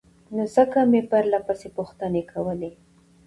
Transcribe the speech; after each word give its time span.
نو 0.35 0.43
ځکه 0.55 0.79
مې 0.91 1.01
پرلهپسې 1.11 1.69
پوښتنې 1.77 2.21
کولې 2.31 2.71